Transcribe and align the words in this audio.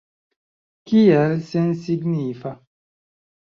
Kial 0.91 1.35
sensignifa? 1.51 2.57